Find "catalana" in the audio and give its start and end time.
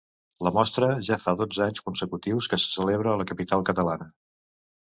3.73-4.13